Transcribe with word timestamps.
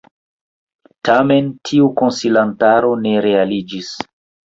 Tamen 1.09 1.53
tiu 1.71 1.91
konsilantaro 2.01 2.93
ne 3.07 3.17
realiĝis. 3.31 3.97